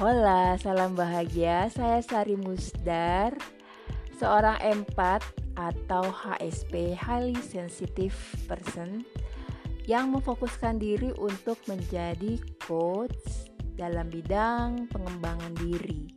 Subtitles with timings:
[0.00, 1.68] Hola, salam bahagia.
[1.68, 3.36] Saya Sari Musdar,
[4.16, 5.20] seorang empat
[5.52, 8.16] atau HSP (Highly Sensitive
[8.48, 9.04] Person)
[9.84, 16.08] yang memfokuskan diri untuk menjadi coach dalam bidang pengembangan diri.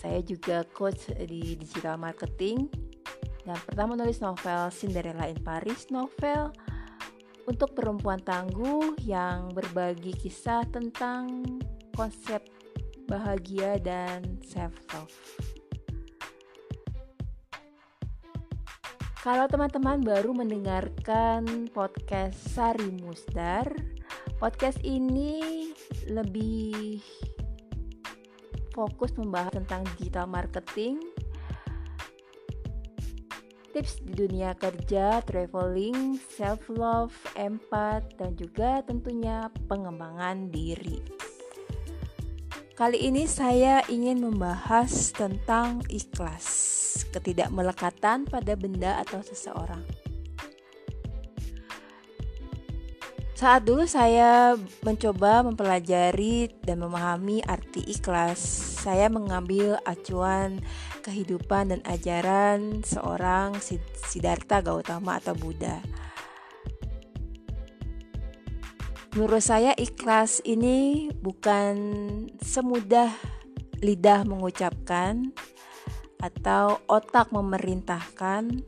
[0.00, 2.72] Saya juga coach di digital marketing
[3.44, 6.56] dan pertama menulis novel Cinderella in Paris, novel
[7.44, 11.44] untuk perempuan tangguh yang berbagi kisah tentang
[11.96, 12.44] konsep
[13.08, 15.16] bahagia dan self love.
[19.24, 23.66] Kalau teman-teman baru mendengarkan podcast Sari Musdar,
[24.38, 25.72] podcast ini
[26.06, 27.02] lebih
[28.70, 31.00] fokus membahas tentang digital marketing,
[33.74, 41.25] tips di dunia kerja, traveling, self love, empat, dan juga tentunya pengembangan diri.
[42.76, 46.44] Kali ini saya ingin membahas tentang ikhlas,
[47.08, 49.80] ketidakmelekatan pada benda atau seseorang.
[53.32, 58.44] Saat dulu saya mencoba mempelajari dan memahami arti ikhlas,
[58.84, 60.60] saya mengambil acuan
[61.00, 63.56] kehidupan dan ajaran seorang
[64.04, 65.80] Siddhartha Gautama atau Buddha.
[69.16, 71.72] Menurut saya ikhlas ini bukan
[72.36, 73.08] semudah
[73.80, 75.32] lidah mengucapkan
[76.20, 78.60] atau otak memerintahkan,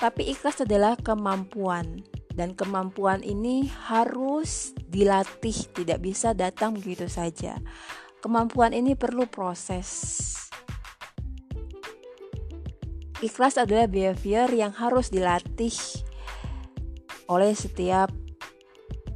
[0.00, 2.00] tapi ikhlas adalah kemampuan
[2.32, 7.60] dan kemampuan ini harus dilatih, tidak bisa datang begitu saja.
[8.24, 10.32] Kemampuan ini perlu proses.
[13.20, 15.76] Ikhlas adalah behavior yang harus dilatih
[17.28, 18.23] oleh setiap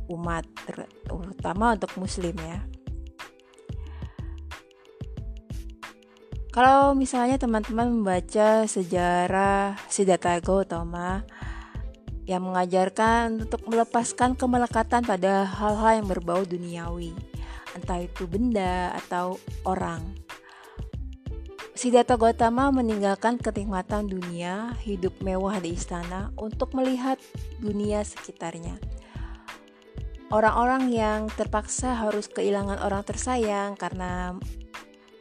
[0.08, 2.64] umat terutama untuk muslim ya
[6.50, 11.22] kalau misalnya teman-teman membaca sejarah Siddhartha Gautama
[12.28, 17.14] yang mengajarkan untuk melepaskan kemelekatan pada hal-hal yang berbau duniawi
[17.76, 20.02] entah itu benda atau orang
[21.78, 27.22] Siddhartha Gautama meninggalkan kenikmatan dunia, hidup mewah di istana untuk melihat
[27.62, 28.97] dunia sekitarnya.
[30.28, 34.36] Orang-orang yang terpaksa harus kehilangan orang tersayang karena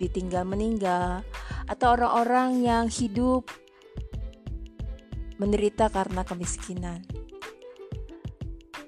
[0.04, 1.24] ditinggal meninggal,
[1.68, 3.48] atau orang-orang yang hidup
[5.40, 7.02] menderita karena kemiskinan.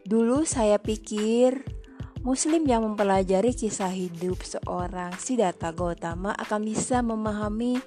[0.04, 1.62] Dulu saya pikir
[2.20, 7.80] Muslim yang mempelajari kisah hidup seorang Siddhartha Gautama akan bisa memahami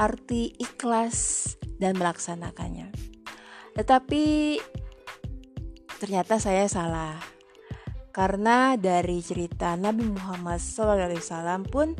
[0.00, 2.88] arti ikhlas dan melaksanakannya.
[3.76, 4.24] Tetapi
[6.00, 7.35] ternyata saya salah.
[8.16, 11.92] Karena dari cerita Nabi Muhammad SAW pun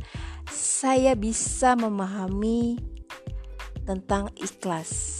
[0.48, 2.80] saya bisa memahami
[3.84, 5.12] tentang ikhlas.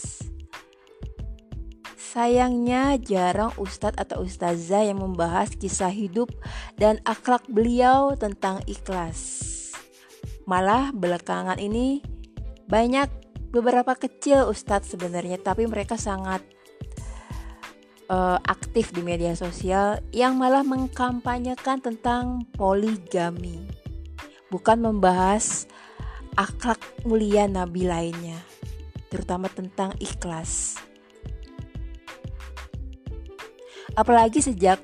[2.01, 6.33] Sayangnya jarang ustadz atau ustazah yang membahas kisah hidup
[6.81, 9.53] dan akhlak beliau tentang ikhlas.
[10.49, 12.01] Malah belakangan ini
[12.73, 13.13] banyak
[13.53, 16.56] beberapa kecil ustadz sebenarnya tapi mereka sangat
[18.09, 23.63] uh, aktif di media sosial yang malah mengkampanyekan tentang poligami,
[24.51, 25.67] bukan membahas
[26.39, 28.39] akhlak mulia nabi lainnya,
[29.13, 30.81] terutama tentang ikhlas.
[33.97, 34.77] Apalagi sejak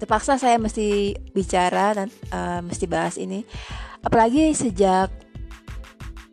[0.00, 3.44] terpaksa saya mesti bicara dan uh, mesti bahas ini,
[4.04, 5.23] apalagi sejak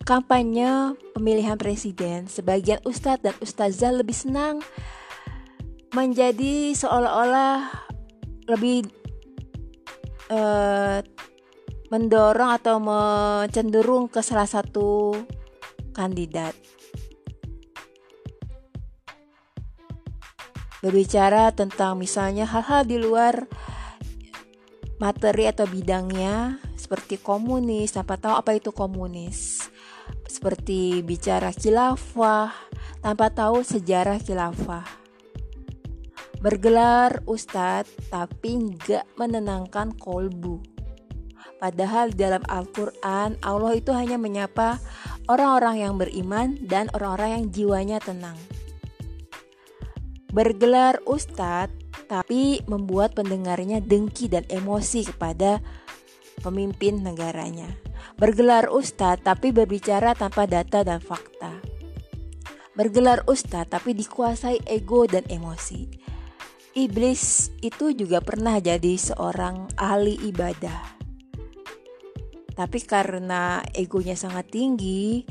[0.02, 4.60] kampanye pemilihan presiden, sebagian ustadz dan ustazah lebih senang
[5.92, 7.68] menjadi seolah-olah
[8.48, 8.88] lebih
[10.32, 11.04] uh,
[11.92, 15.14] mendorong atau mencenderung ke salah satu
[15.92, 16.56] kandidat.
[20.82, 23.46] Berbicara tentang misalnya hal-hal di luar
[24.98, 29.61] materi atau bidangnya seperti komunis, tanpa tahu apa itu komunis
[30.42, 32.50] seperti bicara khilafah
[32.98, 34.90] tanpa tahu sejarah khilafah.
[36.42, 40.66] Bergelar ustadz tapi nggak menenangkan kolbu.
[41.62, 44.82] Padahal dalam Al-Quran Allah itu hanya menyapa
[45.30, 48.42] orang-orang yang beriman dan orang-orang yang jiwanya tenang.
[50.34, 51.78] Bergelar ustadz
[52.10, 55.62] tapi membuat pendengarnya dengki dan emosi kepada
[56.42, 61.60] pemimpin negaranya bergelar ustadz tapi berbicara tanpa data dan fakta.
[62.74, 65.92] Bergelar ustadz tapi dikuasai ego dan emosi.
[66.72, 71.04] Iblis itu juga pernah jadi seorang ahli ibadah.
[72.56, 75.28] Tapi karena egonya sangat tinggi,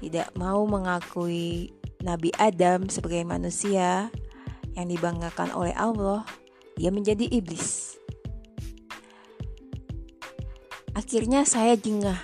[0.00, 1.68] tidak mau mengakui
[2.00, 4.08] Nabi Adam sebagai manusia
[4.72, 6.24] yang dibanggakan oleh Allah,
[6.80, 7.99] dia menjadi iblis.
[10.94, 12.18] Akhirnya saya jengah.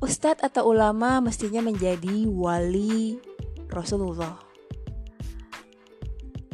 [0.00, 3.20] Ustadz atau ulama mestinya menjadi wali
[3.68, 4.40] Rasulullah.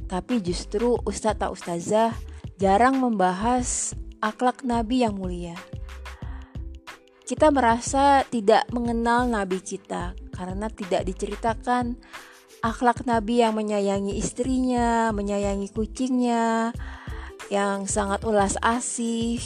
[0.06, 2.14] Tapi justru ustadz atau ustazah
[2.58, 5.58] jarang membahas akhlak Nabi yang mulia.
[7.26, 11.98] Kita merasa tidak mengenal Nabi kita karena tidak diceritakan
[12.62, 16.70] akhlak Nabi yang menyayangi istrinya, menyayangi kucingnya,
[17.50, 19.42] yang sangat ulas asih.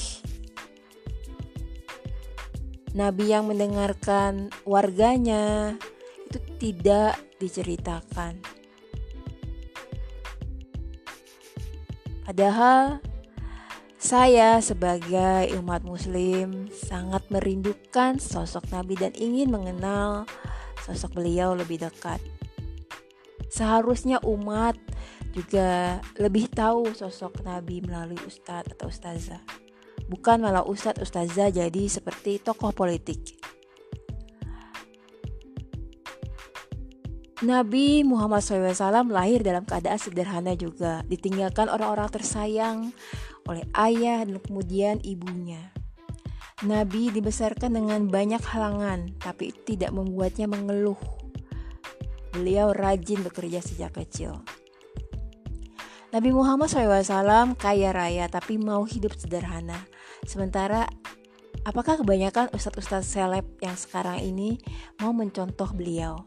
[2.91, 5.79] Nabi yang mendengarkan warganya
[6.27, 8.43] itu tidak diceritakan.
[12.27, 12.99] Padahal
[14.01, 20.27] saya sebagai umat muslim sangat merindukan sosok Nabi dan ingin mengenal
[20.83, 22.19] sosok beliau lebih dekat.
[23.51, 24.79] Seharusnya umat
[25.31, 29.43] juga lebih tahu sosok Nabi melalui ustadz atau ustazah.
[30.11, 33.39] Bukan malah ustadz ustazah jadi seperti tokoh politik.
[37.41, 42.93] Nabi Muhammad SAW lahir dalam keadaan sederhana juga, ditinggalkan orang-orang tersayang,
[43.49, 45.73] oleh ayah dan kemudian ibunya.
[46.61, 51.01] Nabi dibesarkan dengan banyak halangan, tapi tidak membuatnya mengeluh.
[52.37, 54.45] Beliau rajin bekerja sejak kecil.
[56.11, 59.87] Nabi Muhammad SAW kaya raya tapi mau hidup sederhana.
[60.27, 60.91] Sementara
[61.63, 64.59] apakah kebanyakan ustadz-ustadz seleb yang sekarang ini
[64.99, 66.27] mau mencontoh beliau?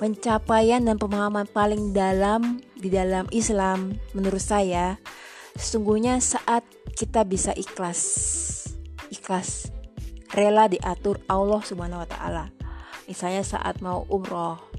[0.00, 4.96] Pencapaian dan pemahaman paling dalam di dalam Islam menurut saya
[5.56, 6.64] sesungguhnya saat
[6.96, 8.00] kita bisa ikhlas
[9.12, 9.68] ikhlas
[10.32, 12.44] rela diatur Allah Subhanahu wa taala.
[13.04, 14.75] Misalnya saat mau umroh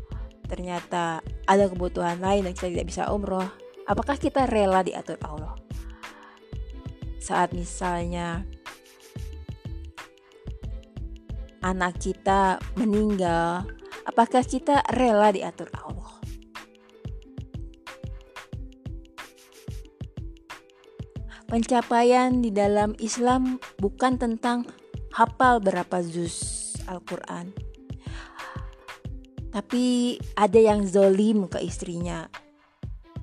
[0.47, 3.47] ternyata ada kebutuhan lain dan kita tidak bisa umroh,
[3.85, 5.53] apakah kita rela diatur Allah?
[7.19, 8.47] Saat misalnya
[11.59, 13.67] anak kita meninggal
[14.07, 16.15] Apakah kita rela diatur Allah?
[21.47, 24.63] Pencapaian di dalam Islam bukan tentang
[25.11, 26.39] hafal berapa juz
[26.87, 27.66] Al-Quran.
[29.57, 32.29] Tapi ada yang zolim ke istrinya,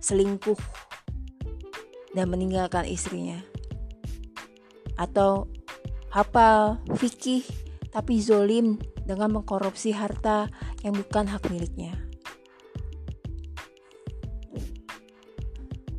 [0.02, 0.58] selingkuh,
[2.10, 3.38] dan meninggalkan istrinya.
[4.98, 5.46] Atau
[6.10, 7.46] hafal fikih
[7.94, 10.50] tapi zolim dengan mengkorupsi harta
[10.82, 11.94] yang bukan hak miliknya.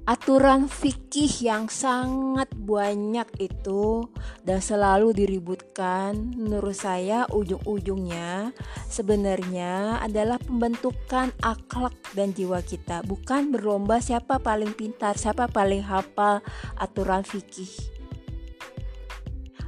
[0.05, 4.05] Aturan fikih yang sangat banyak itu
[4.45, 8.53] dan selalu diributkan menurut saya ujung-ujungnya
[8.85, 16.45] sebenarnya adalah pembentukan akhlak dan jiwa kita bukan berlomba siapa paling pintar, siapa paling hafal
[16.77, 17.73] aturan fikih.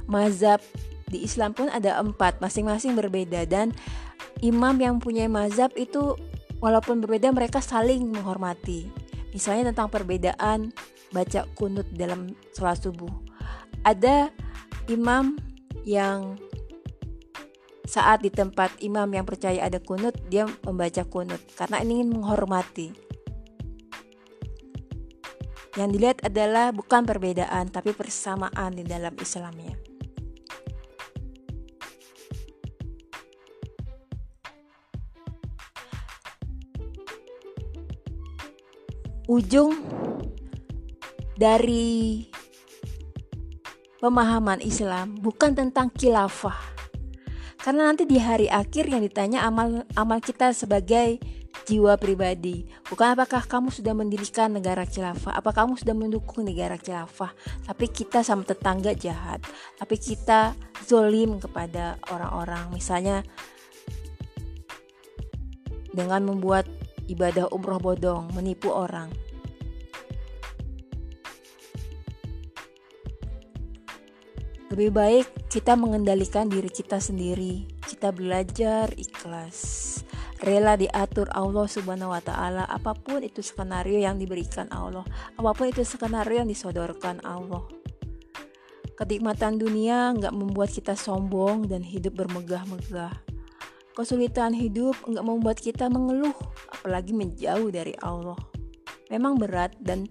[0.06, 0.62] Mazhab
[1.10, 3.74] di Islam pun ada empat, masing-masing berbeda dan
[4.38, 6.14] imam yang punya mazhab itu
[6.62, 9.07] walaupun berbeda mereka saling menghormati.
[9.32, 10.72] Misalnya tentang perbedaan
[11.12, 13.10] baca kunut dalam sholat subuh.
[13.84, 14.32] Ada
[14.88, 15.36] imam
[15.84, 16.36] yang
[17.88, 22.92] saat di tempat imam yang percaya ada kunut, dia membaca kunut karena ingin menghormati.
[25.72, 29.87] Yang dilihat adalah bukan perbedaan tapi persamaan di dalam Islamnya.
[39.28, 39.76] Ujung
[41.36, 42.26] dari
[44.00, 46.56] pemahaman Islam bukan tentang khilafah.
[47.60, 51.20] Karena nanti di hari akhir yang ditanya amal amal kita sebagai
[51.68, 52.64] jiwa pribadi.
[52.88, 57.36] Bukan apakah kamu sudah mendirikan negara khilafah, apa kamu sudah mendukung negara khilafah.
[57.68, 59.44] Tapi kita sama tetangga jahat,
[59.76, 60.56] tapi kita
[60.88, 62.72] zolim kepada orang-orang.
[62.72, 63.20] Misalnya
[65.92, 66.64] dengan membuat
[67.08, 69.10] ibadah umroh bodong, menipu orang.
[74.68, 77.66] Lebih baik kita mengendalikan diri kita sendiri.
[77.82, 79.58] Kita belajar ikhlas.
[80.38, 85.02] Rela diatur Allah Subhanahu wa taala apa pun itu skenario yang diberikan Allah,
[85.34, 87.66] apa pun itu skenario yang disodorkan Allah.
[88.94, 93.27] Kenikmatan dunia nggak membuat kita sombong dan hidup bermegah-megah.
[93.98, 96.34] Kesulitan hidup nggak membuat kita mengeluh,
[96.70, 98.38] apalagi menjauh dari Allah.
[99.10, 100.06] Memang berat dan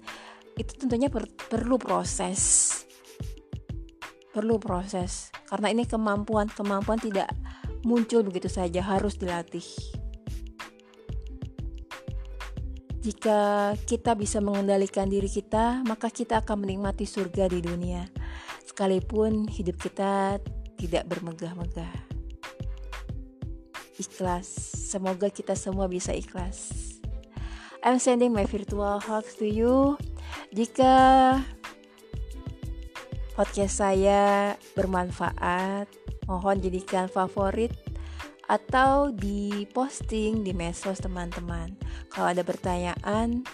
[0.60, 2.76] itu tentunya per perlu proses.
[4.38, 7.26] perlu proses karena ini kemampuan kemampuan tidak
[7.82, 9.66] muncul begitu saja harus dilatih
[13.02, 18.06] jika kita bisa mengendalikan diri kita maka kita akan menikmati surga di dunia
[18.70, 20.38] sekalipun hidup kita
[20.78, 22.17] tidak bermegah-megah
[23.98, 24.48] ikhlas
[24.90, 26.72] semoga kita semua bisa ikhlas
[27.86, 29.98] I'm sending my virtual hugs to you
[30.56, 30.96] jika
[33.38, 35.86] podcast saya bermanfaat,
[36.26, 37.70] mohon jadikan favorit
[38.50, 41.78] atau di posting di medsos teman-teman.
[42.10, 43.46] Kalau ada pertanyaan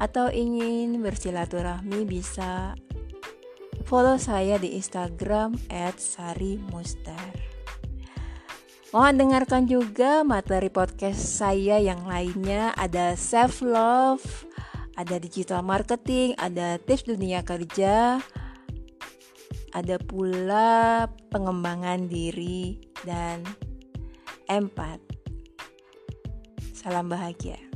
[0.00, 2.72] atau ingin bersilaturahmi bisa
[3.84, 5.60] follow saya di Instagram
[6.00, 7.29] @sarimustar.
[8.90, 14.50] Mohon dengarkan juga materi podcast saya yang lainnya ada self love,
[14.98, 18.18] ada digital marketing, ada tips dunia kerja,
[19.70, 23.46] ada pula pengembangan diri dan
[24.50, 24.98] empat.
[26.74, 27.69] Salam bahagia.